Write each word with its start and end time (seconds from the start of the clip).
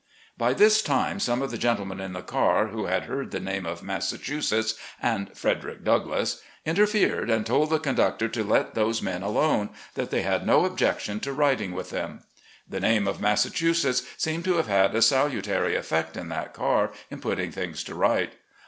By 0.35 0.53
this 0.55 0.81
time 0.81 1.19
some 1.19 1.43
of 1.43 1.51
the 1.51 1.59
gentlemen 1.59 2.01
on 2.01 2.13
the 2.13 2.23
car, 2.23 2.69
who 2.69 2.85
had 2.87 3.03
heard 3.03 3.29
the 3.29 3.39
name 3.39 3.67
of 3.67 3.83
Massachusetts, 3.83 4.73
and 4.99 5.29
Fred 5.37 5.61
erick 5.63 5.83
Douglass, 5.83 6.41
interfered 6.65 7.29
and 7.29 7.45
told 7.45 7.69
the 7.69 7.77
conductor 7.77 8.27
to 8.27 8.43
let 8.43 8.73
those 8.73 9.03
men 9.03 9.21
alone, 9.21 9.69
that 9.93 10.09
they 10.09 10.23
had 10.23 10.47
no 10.47 10.65
objection 10.65 11.19
to 11.19 11.33
riding 11.33 11.73
with 11.73 11.91
them. 11.91 12.23
The 12.67 12.79
name 12.79 13.07
of 13.07 13.21
Massachusetts 13.21 14.01
seemed 14.17 14.43
to 14.45 14.55
have 14.55 14.65
had 14.65 14.95
a 14.95 15.03
salutary 15.03 15.75
effect 15.75 16.17
in 16.17 16.29
that 16.29 16.51
car, 16.51 16.89
in 17.11 17.21
putting 17.21 17.51
things 17.51 17.83
to 17.83 17.93
right. 17.93 18.33